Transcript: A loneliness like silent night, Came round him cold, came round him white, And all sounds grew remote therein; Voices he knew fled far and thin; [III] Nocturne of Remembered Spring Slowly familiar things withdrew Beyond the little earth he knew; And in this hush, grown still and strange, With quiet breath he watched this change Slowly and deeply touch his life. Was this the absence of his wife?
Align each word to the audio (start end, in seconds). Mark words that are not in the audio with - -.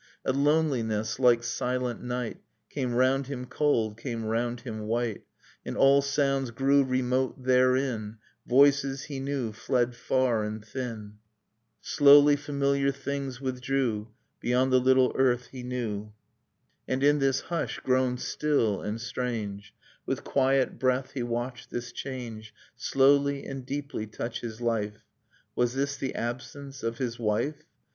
A 0.25 0.33
loneliness 0.33 1.19
like 1.19 1.43
silent 1.43 2.01
night, 2.01 2.41
Came 2.71 2.95
round 2.95 3.27
him 3.27 3.45
cold, 3.45 3.97
came 3.99 4.25
round 4.25 4.61
him 4.61 4.87
white, 4.87 5.25
And 5.63 5.77
all 5.77 6.01
sounds 6.01 6.49
grew 6.49 6.83
remote 6.83 7.43
therein; 7.43 8.17
Voices 8.47 9.03
he 9.03 9.19
knew 9.19 9.53
fled 9.53 9.95
far 9.95 10.43
and 10.43 10.65
thin; 10.65 10.87
[III] 10.87 10.87
Nocturne 10.89 11.17
of 11.19 11.27
Remembered 11.29 11.83
Spring 11.83 12.07
Slowly 12.07 12.35
familiar 12.35 12.91
things 12.91 13.41
withdrew 13.41 14.07
Beyond 14.39 14.73
the 14.73 14.79
little 14.79 15.11
earth 15.15 15.49
he 15.51 15.61
knew; 15.61 16.13
And 16.87 17.03
in 17.03 17.19
this 17.19 17.41
hush, 17.41 17.79
grown 17.83 18.17
still 18.17 18.81
and 18.81 18.99
strange, 18.99 19.71
With 20.07 20.23
quiet 20.23 20.79
breath 20.79 21.11
he 21.11 21.21
watched 21.21 21.69
this 21.69 21.91
change 21.91 22.55
Slowly 22.75 23.45
and 23.45 23.67
deeply 23.67 24.07
touch 24.07 24.41
his 24.41 24.61
life. 24.61 25.03
Was 25.55 25.75
this 25.75 25.95
the 25.95 26.15
absence 26.15 26.81
of 26.81 26.97
his 26.97 27.19
wife? 27.19 27.63